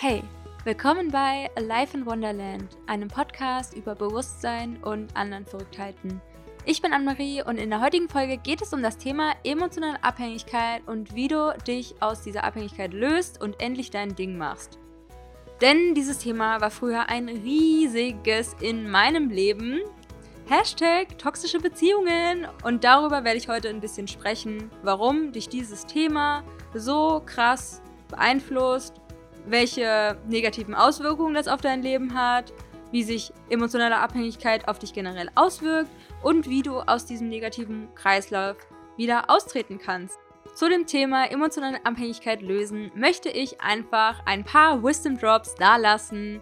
[0.00, 0.22] Hey,
[0.62, 6.20] willkommen bei Life in Wonderland, einem Podcast über Bewusstsein und anderen Verrücktheiten.
[6.64, 10.86] Ich bin Anne-Marie und in der heutigen Folge geht es um das Thema emotionale Abhängigkeit
[10.86, 14.78] und wie du dich aus dieser Abhängigkeit löst und endlich dein Ding machst.
[15.60, 19.80] Denn dieses Thema war früher ein riesiges in meinem Leben.
[20.48, 22.46] Hashtag toxische Beziehungen.
[22.62, 28.94] Und darüber werde ich heute ein bisschen sprechen, warum dich dieses Thema so krass beeinflusst
[29.50, 32.52] welche negativen Auswirkungen das auf dein Leben hat,
[32.90, 35.90] wie sich emotionale Abhängigkeit auf dich generell auswirkt
[36.22, 38.56] und wie du aus diesem negativen Kreislauf
[38.96, 40.18] wieder austreten kannst.
[40.54, 46.40] Zu dem Thema emotionale Abhängigkeit lösen möchte ich einfach ein paar Wisdom Drops dalassen,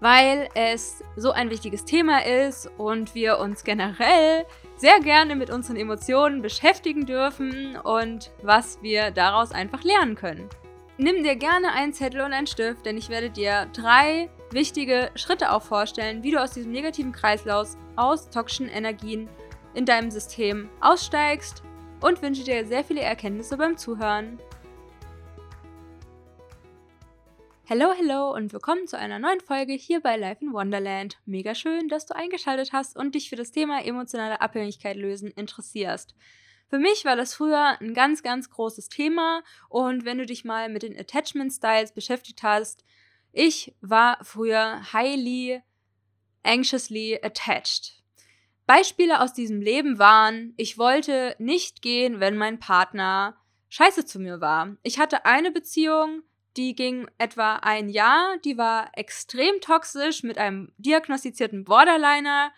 [0.00, 5.76] weil es so ein wichtiges Thema ist und wir uns generell sehr gerne mit unseren
[5.76, 10.48] Emotionen beschäftigen dürfen und was wir daraus einfach lernen können.
[11.02, 15.50] Nimm dir gerne einen Zettel und einen Stift, denn ich werde dir drei wichtige Schritte
[15.50, 19.26] auch vorstellen, wie du aus diesem negativen Kreislauf aus toxischen Energien
[19.72, 21.62] in deinem System aussteigst
[22.02, 24.38] und wünsche dir sehr viele Erkenntnisse beim Zuhören.
[27.70, 31.16] Hallo, hallo und willkommen zu einer neuen Folge hier bei Life in Wonderland.
[31.24, 36.14] Mega schön, dass du eingeschaltet hast und dich für das Thema emotionale Abhängigkeit lösen interessierst.
[36.70, 40.68] Für mich war das früher ein ganz, ganz großes Thema und wenn du dich mal
[40.68, 42.84] mit den Attachment Styles beschäftigt hast,
[43.32, 45.62] ich war früher highly
[46.44, 48.00] anxiously attached.
[48.66, 53.36] Beispiele aus diesem Leben waren, ich wollte nicht gehen, wenn mein Partner
[53.68, 54.76] scheiße zu mir war.
[54.84, 56.22] Ich hatte eine Beziehung,
[56.56, 62.52] die ging etwa ein Jahr, die war extrem toxisch mit einem diagnostizierten Borderliner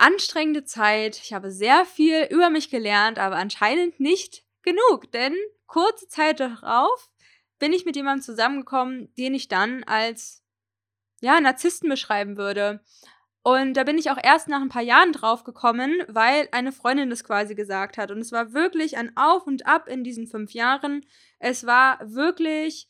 [0.00, 1.20] anstrengende Zeit.
[1.22, 5.34] Ich habe sehr viel über mich gelernt, aber anscheinend nicht genug, denn
[5.66, 7.10] kurze Zeit darauf
[7.58, 10.42] bin ich mit jemandem zusammengekommen, den ich dann als
[11.20, 12.80] ja, Narzissten beschreiben würde.
[13.42, 17.08] Und da bin ich auch erst nach ein paar Jahren drauf gekommen, weil eine Freundin
[17.08, 18.10] das quasi gesagt hat.
[18.10, 21.06] Und es war wirklich ein Auf und Ab in diesen fünf Jahren.
[21.38, 22.88] Es war wirklich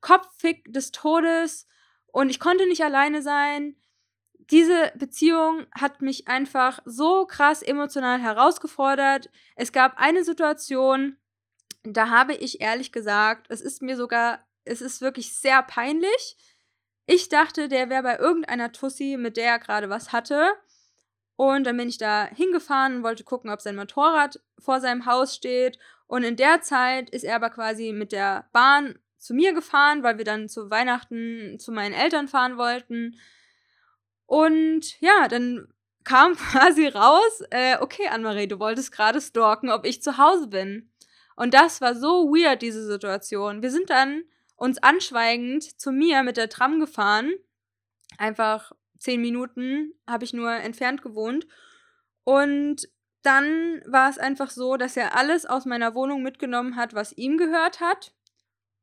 [0.00, 1.66] Kopffick des Todes
[2.12, 3.76] und ich konnte nicht alleine sein
[4.50, 9.28] diese Beziehung hat mich einfach so krass emotional herausgefordert.
[9.56, 11.16] Es gab eine Situation,
[11.82, 16.36] da habe ich ehrlich gesagt, es ist mir sogar, es ist wirklich sehr peinlich.
[17.06, 20.52] Ich dachte, der wäre bei irgendeiner Tussi, mit der er gerade was hatte.
[21.36, 25.34] Und dann bin ich da hingefahren und wollte gucken, ob sein Motorrad vor seinem Haus
[25.34, 25.78] steht.
[26.06, 30.18] Und in der Zeit ist er aber quasi mit der Bahn zu mir gefahren, weil
[30.18, 33.16] wir dann zu Weihnachten zu meinen Eltern fahren wollten.
[34.26, 35.68] Und ja, dann
[36.04, 40.90] kam quasi raus, äh, okay, Anne-Marie, du wolltest gerade stalken, ob ich zu Hause bin.
[41.36, 43.62] Und das war so weird, diese Situation.
[43.62, 44.24] Wir sind dann
[44.56, 47.34] uns anschweigend zu mir mit der Tram gefahren.
[48.16, 51.46] Einfach zehn Minuten habe ich nur entfernt gewohnt.
[52.24, 52.88] Und
[53.22, 57.36] dann war es einfach so, dass er alles aus meiner Wohnung mitgenommen hat, was ihm
[57.36, 58.14] gehört hat.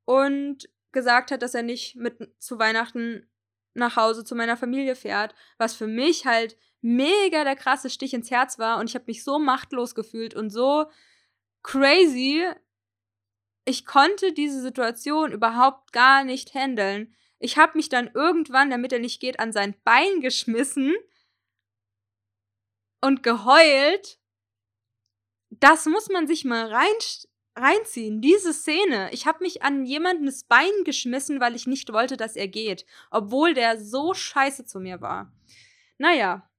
[0.05, 3.27] Und gesagt hat, dass er nicht mit zu Weihnachten
[3.73, 8.29] nach Hause zu meiner Familie fährt, was für mich halt mega der krasse Stich ins
[8.29, 10.85] Herz war und ich habe mich so machtlos gefühlt und so
[11.63, 12.45] crazy.
[13.65, 17.15] Ich konnte diese Situation überhaupt gar nicht handeln.
[17.39, 20.93] Ich habe mich dann irgendwann, damit er nicht geht, an sein Bein geschmissen
[23.01, 24.19] und geheult.
[25.49, 26.91] Das muss man sich mal rein,
[27.55, 28.21] reinziehen.
[28.21, 29.09] Diese Szene.
[29.11, 32.85] Ich habe mich an jemanden das Bein geschmissen, weil ich nicht wollte, dass er geht.
[33.11, 35.31] Obwohl der so scheiße zu mir war.
[35.97, 36.49] Naja,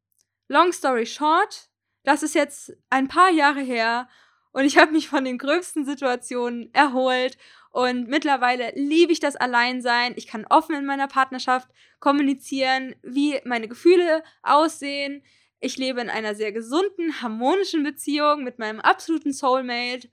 [0.49, 1.69] long story short,
[2.05, 4.09] das ist jetzt ein paar Jahre her
[4.53, 7.37] und ich habe mich von den gröbsten Situationen erholt
[7.71, 10.12] und mittlerweile liebe ich das Alleinsein.
[10.16, 11.69] Ich kann offen in meiner Partnerschaft
[11.99, 15.25] kommunizieren, wie meine Gefühle aussehen.
[15.59, 20.08] Ich lebe in einer sehr gesunden, harmonischen Beziehung mit meinem absoluten Soulmate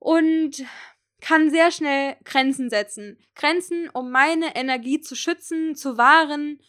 [0.00, 0.64] und
[1.20, 3.18] kann sehr schnell Grenzen setzen.
[3.36, 6.60] Grenzen, um meine Energie zu schützen, zu wahren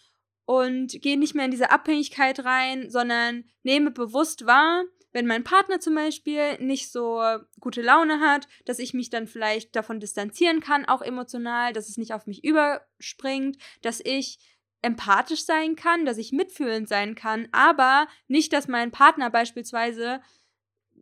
[0.46, 4.84] und gehe nicht mehr in diese Abhängigkeit rein, sondern nehme bewusst wahr,
[5.14, 7.22] wenn mein Partner zum Beispiel nicht so
[7.60, 11.98] gute Laune hat, dass ich mich dann vielleicht davon distanzieren kann, auch emotional, dass es
[11.98, 14.40] nicht auf mich überspringt, dass ich
[14.82, 20.22] empathisch sein kann, dass ich mitfühlend sein kann, aber nicht, dass mein Partner beispielsweise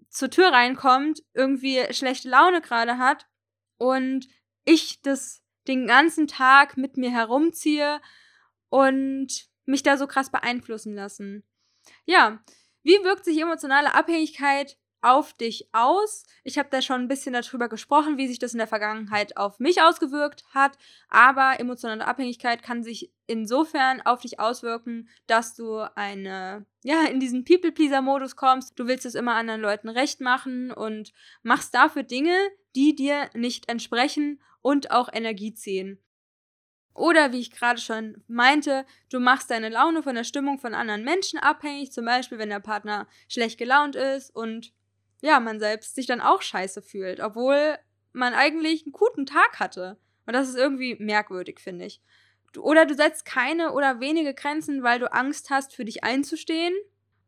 [0.09, 3.27] zur Tür reinkommt, irgendwie schlechte Laune gerade hat
[3.77, 4.27] und
[4.65, 8.01] ich das den ganzen Tag mit mir herumziehe
[8.69, 11.43] und mich da so krass beeinflussen lassen.
[12.05, 12.43] Ja,
[12.81, 16.25] wie wirkt sich emotionale Abhängigkeit auf dich aus.
[16.43, 19.59] Ich habe da schon ein bisschen darüber gesprochen, wie sich das in der Vergangenheit auf
[19.59, 20.77] mich ausgewirkt hat.
[21.09, 27.45] Aber emotionale Abhängigkeit kann sich insofern auf dich auswirken, dass du eine, ja, in diesen
[27.45, 28.77] People-Pleaser-Modus kommst.
[28.79, 31.13] Du willst es immer anderen Leuten recht machen und
[31.43, 32.35] machst dafür Dinge,
[32.75, 35.99] die dir nicht entsprechen und auch Energie ziehen.
[36.93, 41.05] Oder wie ich gerade schon meinte, du machst deine Laune von der Stimmung von anderen
[41.05, 44.73] Menschen abhängig, zum Beispiel wenn der Partner schlecht gelaunt ist und
[45.21, 47.77] ja, man selbst sich dann auch scheiße fühlt, obwohl
[48.13, 49.97] man eigentlich einen guten Tag hatte.
[50.25, 52.01] Und das ist irgendwie merkwürdig, finde ich.
[52.57, 56.73] Oder du setzt keine oder wenige Grenzen, weil du Angst hast, für dich einzustehen.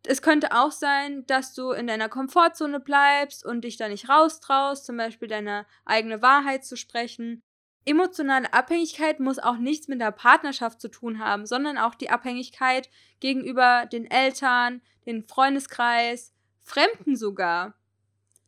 [0.05, 4.85] Es könnte auch sein, dass du in deiner Komfortzone bleibst und dich da nicht raustraust,
[4.85, 7.43] zum Beispiel deine eigene Wahrheit zu sprechen.
[7.85, 12.89] Emotionale Abhängigkeit muss auch nichts mit der Partnerschaft zu tun haben, sondern auch die Abhängigkeit
[13.19, 16.33] gegenüber den Eltern, den Freundeskreis,
[16.63, 17.75] Fremden sogar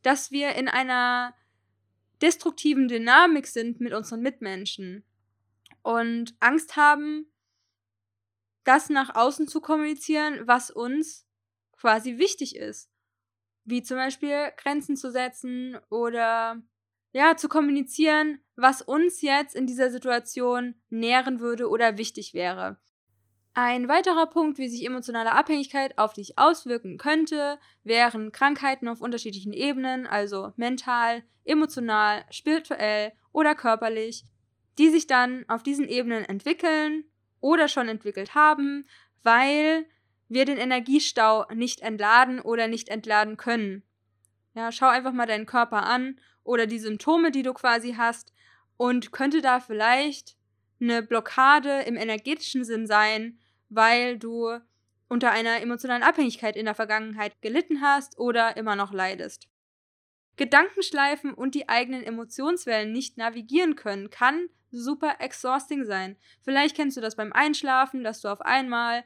[0.04, 1.36] dass wir in einer
[2.22, 5.04] destruktiven Dynamik sind mit unseren Mitmenschen
[5.82, 7.28] und Angst haben,
[8.64, 11.26] das nach außen zu kommunizieren, was uns
[11.74, 12.90] quasi wichtig ist.
[13.66, 16.62] Wie zum Beispiel Grenzen zu setzen oder
[17.12, 22.80] ja, zu kommunizieren, was uns jetzt in dieser Situation nähren würde oder wichtig wäre.
[23.56, 29.54] Ein weiterer Punkt, wie sich emotionale Abhängigkeit auf dich auswirken könnte, wären Krankheiten auf unterschiedlichen
[29.54, 34.24] Ebenen, also mental, emotional, spirituell oder körperlich,
[34.80, 37.04] die sich dann auf diesen Ebenen entwickeln
[37.42, 38.88] oder schon entwickelt haben,
[39.22, 39.86] weil
[40.30, 43.84] wir den Energiestau nicht entladen oder nicht entladen können.
[44.56, 48.34] Ja, schau einfach mal deinen Körper an oder die Symptome, die du quasi hast
[48.78, 50.38] und könnte da vielleicht
[50.82, 53.40] eine Blockade im energetischen Sinn sein,
[53.76, 54.60] weil du
[55.10, 59.48] unter einer emotionalen Abhängigkeit in der Vergangenheit gelitten hast oder immer noch leidest.
[60.36, 66.18] Gedankenschleifen und die eigenen Emotionswellen nicht navigieren können, kann super exhausting sein.
[66.42, 69.04] Vielleicht kennst du das beim Einschlafen, dass du auf einmal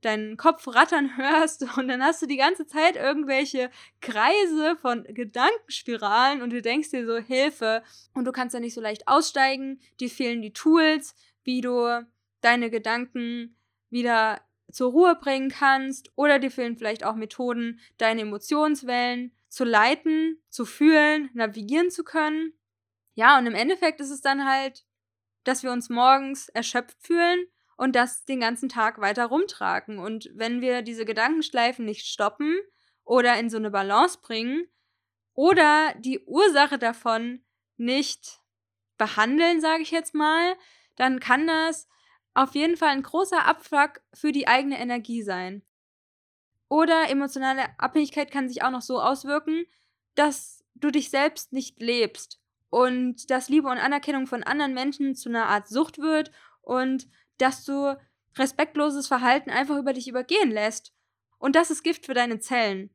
[0.00, 3.70] deinen Kopf rattern hörst und dann hast du die ganze Zeit irgendwelche
[4.00, 7.82] Kreise von Gedankenspiralen und du denkst dir so Hilfe
[8.14, 12.06] und du kannst da nicht so leicht aussteigen, dir fehlen die Tools, wie du
[12.40, 13.56] deine Gedanken
[13.92, 14.40] wieder
[14.72, 20.64] zur Ruhe bringen kannst oder dir fehlen vielleicht auch Methoden, deine Emotionswellen zu leiten, zu
[20.64, 22.54] fühlen, navigieren zu können.
[23.14, 24.84] Ja, und im Endeffekt ist es dann halt,
[25.44, 27.46] dass wir uns morgens erschöpft fühlen
[27.76, 29.98] und das den ganzen Tag weiter rumtragen.
[29.98, 32.58] Und wenn wir diese Gedankenschleifen nicht stoppen
[33.04, 34.66] oder in so eine Balance bringen
[35.34, 37.44] oder die Ursache davon
[37.76, 38.40] nicht
[38.96, 40.56] behandeln, sage ich jetzt mal,
[40.96, 41.88] dann kann das
[42.34, 45.62] auf jeden Fall ein großer Abfuck für die eigene Energie sein.
[46.68, 49.66] Oder emotionale Abhängigkeit kann sich auch noch so auswirken,
[50.14, 52.40] dass du dich selbst nicht lebst
[52.70, 56.30] und dass Liebe und Anerkennung von anderen Menschen zu einer Art Sucht wird
[56.62, 57.98] und dass du
[58.38, 60.94] respektloses Verhalten einfach über dich übergehen lässt.
[61.38, 62.88] Und das ist Gift für deine Zellen.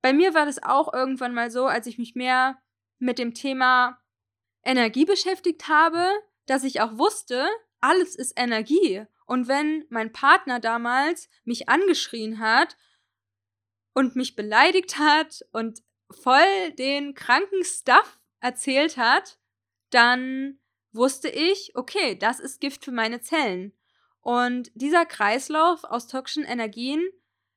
[0.00, 2.58] Bei mir war das auch irgendwann mal so, als ich mich mehr
[2.98, 4.00] mit dem Thema
[4.64, 6.08] Energie beschäftigt habe,
[6.46, 7.46] dass ich auch wusste,
[7.82, 9.04] alles ist Energie.
[9.26, 12.76] Und wenn mein Partner damals mich angeschrien hat
[13.94, 19.38] und mich beleidigt hat und voll den kranken Stuff erzählt hat,
[19.90, 20.58] dann
[20.92, 23.72] wusste ich, okay, das ist Gift für meine Zellen.
[24.20, 27.02] Und dieser Kreislauf aus toxischen Energien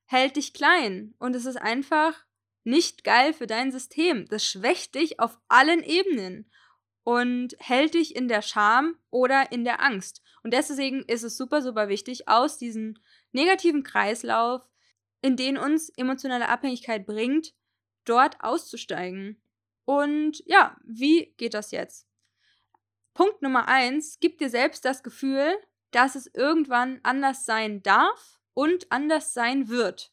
[0.06, 2.26] hält dich klein und es ist einfach
[2.64, 4.28] nicht geil für dein System.
[4.28, 6.50] Das schwächt dich auf allen Ebenen
[7.06, 10.24] und hält dich in der Scham oder in der Angst.
[10.44, 12.98] Und deswegen ist es super, super wichtig, aus diesem
[13.32, 14.68] negativen Kreislauf,
[15.22, 17.54] in den uns emotionale Abhängigkeit bringt,
[18.06, 19.40] dort auszusteigen.
[19.86, 22.08] Und ja, wie geht das jetzt?
[23.14, 25.54] Punkt Nummer eins, gib dir selbst das Gefühl,
[25.92, 30.12] dass es irgendwann anders sein darf und anders sein wird.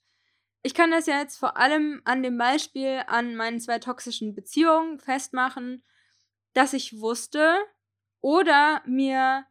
[0.63, 5.01] Ich kann das ja jetzt vor allem an dem Beispiel an meinen zwei toxischen Beziehungen
[5.01, 5.83] festmachen
[6.55, 7.57] dass ich wusste
[8.21, 9.47] oder mir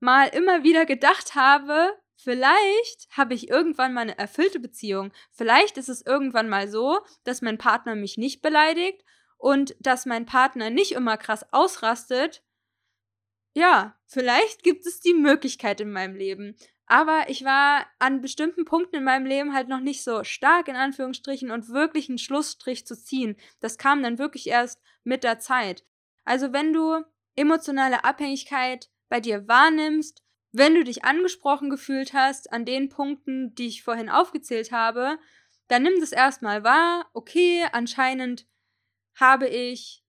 [0.00, 5.12] mal immer wieder gedacht habe, vielleicht habe ich irgendwann mal eine erfüllte Beziehung.
[5.30, 9.04] Vielleicht ist es irgendwann mal so, dass mein Partner mich nicht beleidigt
[9.38, 12.42] und dass mein Partner nicht immer krass ausrastet.
[13.54, 16.56] Ja, vielleicht gibt es die Möglichkeit in meinem Leben.
[16.86, 20.76] Aber ich war an bestimmten Punkten in meinem Leben halt noch nicht so stark in
[20.76, 23.36] Anführungsstrichen und wirklich einen Schlussstrich zu ziehen.
[23.60, 25.84] Das kam dann wirklich erst mit der Zeit.
[26.24, 27.02] Also wenn du
[27.36, 30.22] emotionale Abhängigkeit bei dir wahrnimmst,
[30.52, 35.18] wenn du dich angesprochen gefühlt hast an den Punkten, die ich vorhin aufgezählt habe,
[35.68, 37.10] dann nimm das erstmal wahr.
[37.12, 38.46] Okay, anscheinend
[39.16, 40.04] habe ich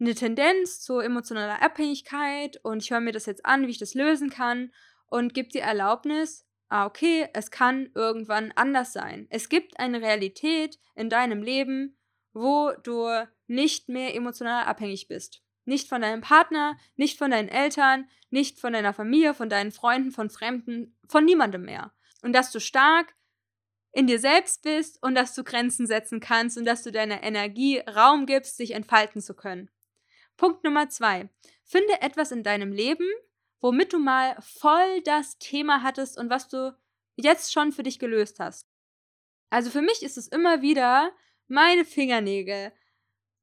[0.00, 3.94] eine Tendenz zu emotionaler Abhängigkeit und ich höre mir das jetzt an, wie ich das
[3.94, 4.72] lösen kann
[5.12, 9.26] und gib dir Erlaubnis, ah, okay, es kann irgendwann anders sein.
[9.28, 11.98] Es gibt eine Realität in deinem Leben,
[12.32, 13.08] wo du
[13.46, 15.42] nicht mehr emotional abhängig bist.
[15.66, 20.12] Nicht von deinem Partner, nicht von deinen Eltern, nicht von deiner Familie, von deinen Freunden,
[20.12, 21.92] von Fremden, von niemandem mehr.
[22.22, 23.14] Und dass du stark
[23.92, 27.80] in dir selbst bist und dass du Grenzen setzen kannst und dass du deiner Energie
[27.80, 29.70] Raum gibst, sich entfalten zu können.
[30.38, 31.28] Punkt Nummer zwei.
[31.64, 33.06] Finde etwas in deinem Leben,
[33.62, 36.76] womit du mal voll das Thema hattest und was du
[37.16, 38.68] jetzt schon für dich gelöst hast.
[39.48, 41.12] Also für mich ist es immer wieder
[41.48, 42.72] meine Fingernägel.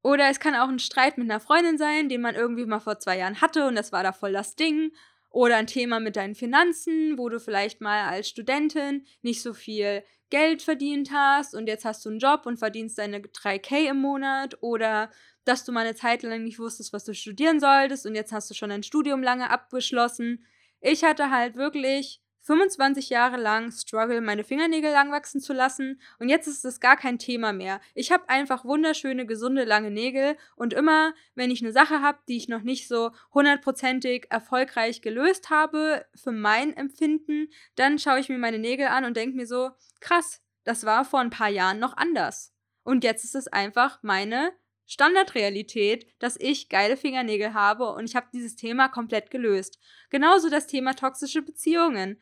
[0.01, 2.99] Oder es kann auch ein Streit mit einer Freundin sein, den man irgendwie mal vor
[2.99, 4.91] zwei Jahren hatte und das war da voll das Ding.
[5.29, 10.03] Oder ein Thema mit deinen Finanzen, wo du vielleicht mal als Studentin nicht so viel
[10.29, 14.61] Geld verdient hast und jetzt hast du einen Job und verdienst deine 3K im Monat.
[14.61, 15.11] Oder
[15.45, 18.49] dass du mal eine Zeit lang nicht wusstest, was du studieren solltest und jetzt hast
[18.49, 20.45] du schon dein Studium lange abgeschlossen.
[20.81, 26.29] Ich hatte halt wirklich 25 Jahre lang struggle, meine Fingernägel lang wachsen zu lassen und
[26.29, 27.81] jetzt ist es gar kein Thema mehr.
[27.93, 32.37] Ich habe einfach wunderschöne, gesunde, lange Nägel und immer, wenn ich eine Sache habe, die
[32.37, 38.37] ich noch nicht so hundertprozentig erfolgreich gelöst habe für mein Empfinden, dann schaue ich mir
[38.37, 41.97] meine Nägel an und denke mir so, krass, das war vor ein paar Jahren noch
[41.97, 42.53] anders.
[42.83, 44.51] Und jetzt ist es einfach meine
[44.89, 49.79] Standardrealität, dass ich geile Fingernägel habe und ich habe dieses Thema komplett gelöst.
[50.09, 52.19] Genauso das Thema toxische Beziehungen.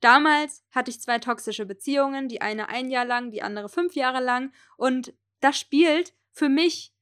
[0.00, 4.20] Damals hatte ich zwei toxische Beziehungen, die eine ein Jahr lang, die andere fünf Jahre
[4.20, 4.52] lang.
[4.76, 6.92] Und das spielt für mich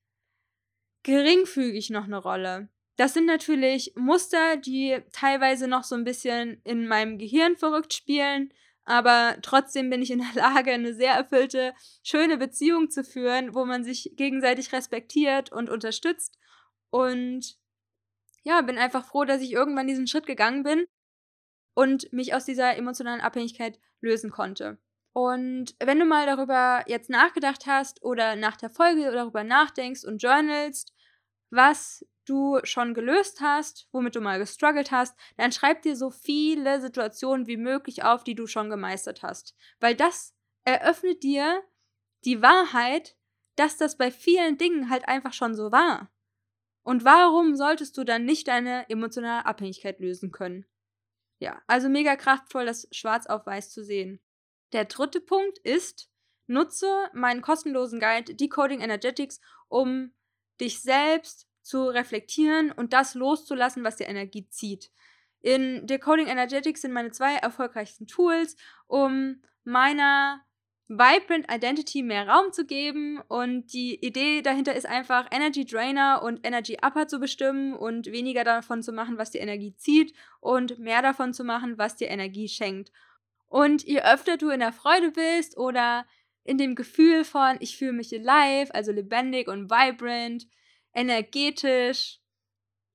[1.03, 2.69] geringfügig noch eine Rolle.
[2.97, 8.53] Das sind natürlich Muster, die teilweise noch so ein bisschen in meinem Gehirn verrückt spielen,
[8.85, 13.65] aber trotzdem bin ich in der Lage, eine sehr erfüllte, schöne Beziehung zu führen, wo
[13.65, 16.39] man sich gegenseitig respektiert und unterstützt.
[16.91, 17.57] Und
[18.43, 20.87] ja, bin einfach froh, dass ich irgendwann diesen Schritt gegangen bin
[21.75, 24.79] und mich aus dieser emotionalen Abhängigkeit lösen konnte.
[25.13, 30.23] Und wenn du mal darüber jetzt nachgedacht hast oder nach der Folge darüber nachdenkst und
[30.23, 30.93] journalst,
[31.51, 36.81] was du schon gelöst hast, womit du mal gestruggelt hast, dann schreib dir so viele
[36.81, 39.57] Situationen wie möglich auf, die du schon gemeistert hast.
[39.81, 41.63] Weil das eröffnet dir
[42.25, 43.17] die Wahrheit,
[43.57, 46.11] dass das bei vielen Dingen halt einfach schon so war.
[46.83, 50.67] Und warum solltest du dann nicht deine emotionale Abhängigkeit lösen können?
[51.41, 54.21] Ja, also mega kraftvoll, das schwarz auf weiß zu sehen.
[54.73, 56.11] Der dritte Punkt ist,
[56.47, 60.13] nutze meinen kostenlosen Guide Decoding Energetics, um
[60.61, 64.91] dich selbst zu reflektieren und das loszulassen, was dir Energie zieht.
[65.41, 70.43] In Decoding Energetics sind meine zwei erfolgreichsten Tools, um meiner
[70.89, 73.21] Vibrant Identity mehr Raum zu geben.
[73.29, 78.43] Und die Idee dahinter ist einfach, Energy Drainer und Energy Upper zu bestimmen und weniger
[78.43, 82.49] davon zu machen, was dir Energie zieht und mehr davon zu machen, was dir Energie
[82.49, 82.91] schenkt.
[83.47, 86.07] Und je öfter du in der Freude bist oder
[86.51, 90.47] in dem Gefühl von, ich fühle mich alive, also lebendig und vibrant,
[90.93, 92.19] energetisch,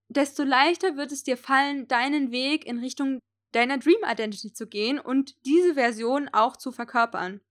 [0.10, 3.20] desto leichter wird es dir fallen, deinen Weg in Richtung
[3.52, 7.42] deiner Dream Identity zu gehen und diese Version auch zu verkörpern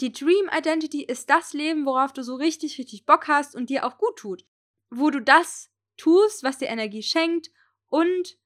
[0.00, 3.84] die Dream Identity ist das Leben, worauf du so richtig, richtig Bock hast und dir
[3.84, 4.44] auch gut tut.
[4.90, 7.50] Wo du das tust, was dir Energie schenkt
[7.88, 8.38] und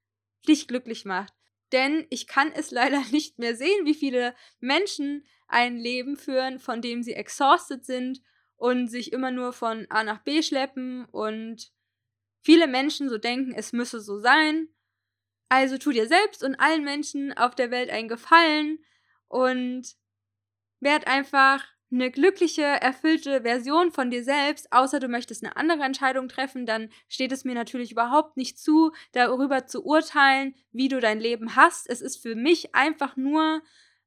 [0.48, 1.32] dich glücklich macht.
[1.72, 6.80] Denn ich kann es leider nicht mehr sehen, wie viele Menschen ein Leben führen, von
[6.80, 8.22] dem sie exhausted sind
[8.56, 11.72] und sich immer nur von A nach B schleppen und
[12.42, 14.68] viele Menschen so denken, es müsse so sein.
[15.48, 18.78] Also tu dir selbst und allen Menschen auf der Welt einen Gefallen
[19.28, 19.96] und
[20.80, 26.28] werd einfach eine glückliche, erfüllte Version von dir selbst, außer du möchtest eine andere Entscheidung
[26.28, 31.18] treffen, dann steht es mir natürlich überhaupt nicht zu, darüber zu urteilen, wie du dein
[31.18, 31.88] Leben hast.
[31.90, 33.62] Es ist für mich einfach nur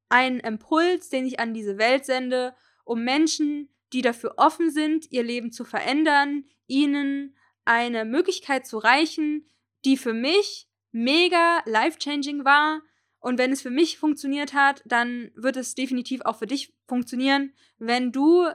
[0.09, 5.23] ein Impuls, den ich an diese Welt sende, um Menschen, die dafür offen sind, ihr
[5.23, 9.47] Leben zu verändern, ihnen eine Möglichkeit zu reichen,
[9.85, 12.81] die für mich mega life-changing war,
[13.23, 17.53] und wenn es für mich funktioniert hat, dann wird es definitiv auch für dich funktionieren,
[17.77, 18.49] wenn du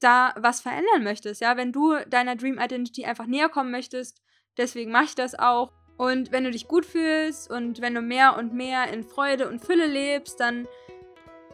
[0.00, 4.24] da was verändern möchtest, ja, wenn du deiner Dream Identity einfach näher kommen möchtest.
[4.56, 5.72] Deswegen mache ich das auch.
[5.96, 9.64] Und wenn du dich gut fühlst und wenn du mehr und mehr in Freude und
[9.64, 10.68] Fülle lebst, dann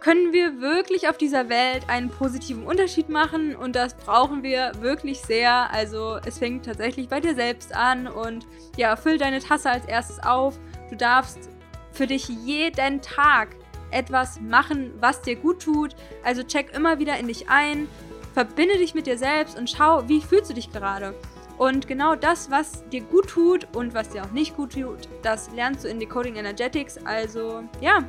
[0.03, 5.21] können wir wirklich auf dieser Welt einen positiven Unterschied machen und das brauchen wir wirklich
[5.21, 5.71] sehr.
[5.71, 8.45] Also es fängt tatsächlich bei dir selbst an und
[8.77, 10.59] ja, füll deine Tasse als erstes auf.
[10.91, 11.51] Du darfst
[11.93, 13.51] für dich jeden Tag
[13.93, 15.95] etwas machen, was dir gut tut.
[16.25, 17.87] Also check immer wieder in dich ein,
[18.35, 21.15] verbinde dich mit dir selbst und schau, wie fühlst du dich gerade.
[21.63, 25.49] Und genau das, was dir gut tut und was dir auch nicht gut tut, das
[25.53, 26.99] lernst du in Decoding Energetics.
[27.05, 28.01] Also ja,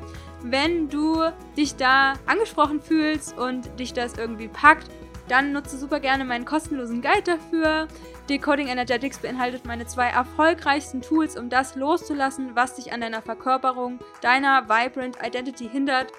[0.41, 1.22] wenn du
[1.55, 4.89] dich da angesprochen fühlst und dich das irgendwie packt,
[5.27, 7.88] dann nutze super gerne meinen kostenlosen Guide dafür.
[8.27, 14.00] Decoding Energetics beinhaltet meine zwei erfolgreichsten Tools, um das loszulassen, was dich an deiner Verkörperung
[14.22, 16.12] deiner Vibrant Identity hindert.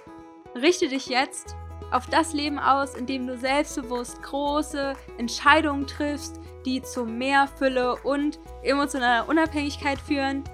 [0.55, 1.57] Richte dich jetzt
[1.91, 7.97] auf das Leben aus, in dem du selbstbewusst große Entscheidungen triffst, die zu mehr Fülle
[7.97, 10.45] und emotionaler Unabhängigkeit führen.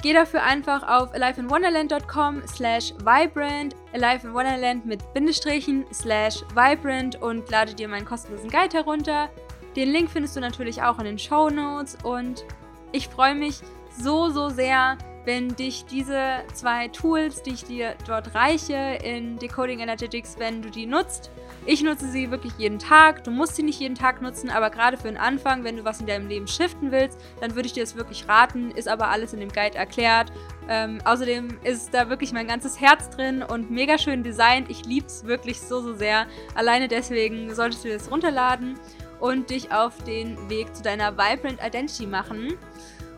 [0.00, 7.50] Geh dafür einfach auf aliveinwonderland.com slash vibrant, alive in Wonderland mit Bindestrichen slash vibrant und
[7.50, 9.28] lade dir meinen kostenlosen Guide herunter.
[9.74, 12.44] Den Link findest du natürlich auch in den Show Notes und
[12.92, 13.60] ich freue mich
[13.98, 19.80] so, so sehr, wenn dich diese zwei Tools, die ich dir dort reiche in Decoding
[19.80, 21.30] Energetics, wenn du die nutzt.
[21.70, 23.24] Ich nutze sie wirklich jeden Tag.
[23.24, 26.00] Du musst sie nicht jeden Tag nutzen, aber gerade für den Anfang, wenn du was
[26.00, 28.70] in deinem Leben shiften willst, dann würde ich dir das wirklich raten.
[28.70, 30.32] Ist aber alles in dem Guide erklärt.
[30.66, 34.70] Ähm, außerdem ist da wirklich mein ganzes Herz drin und mega schön designt.
[34.70, 36.26] Ich liebe es wirklich so, so sehr.
[36.54, 38.80] Alleine deswegen solltest du das runterladen
[39.20, 42.54] und dich auf den Weg zu deiner Vibrant Identity machen.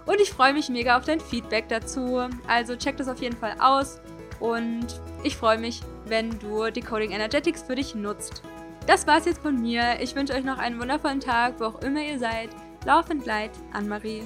[0.07, 2.21] Und ich freue mich mega auf dein Feedback dazu.
[2.49, 4.01] Also check das auf jeden Fall aus.
[4.41, 8.43] Und ich freue mich, wenn du Decoding Energetics für dich nutzt.
[8.87, 10.01] Das war's jetzt von mir.
[10.01, 12.51] Ich wünsche euch noch einen wundervollen Tag, wo auch immer ihr seid.
[12.85, 14.25] Laufend Light, Anne-Marie.